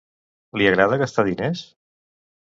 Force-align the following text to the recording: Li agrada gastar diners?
Li 0.61 0.69
agrada 0.69 0.97
gastar 1.01 1.25
diners? 1.27 1.61